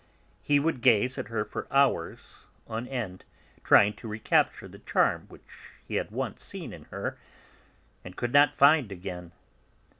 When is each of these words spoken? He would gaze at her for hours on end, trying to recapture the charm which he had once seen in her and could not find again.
He 0.41 0.59
would 0.59 0.81
gaze 0.81 1.19
at 1.19 1.27
her 1.27 1.45
for 1.45 1.67
hours 1.71 2.47
on 2.65 2.87
end, 2.87 3.23
trying 3.63 3.93
to 3.97 4.07
recapture 4.07 4.67
the 4.67 4.79
charm 4.79 5.27
which 5.29 5.43
he 5.87 5.93
had 5.93 6.09
once 6.09 6.43
seen 6.43 6.73
in 6.73 6.85
her 6.85 7.19
and 8.03 8.15
could 8.17 8.33
not 8.33 8.51
find 8.55 8.91
again. 8.91 9.31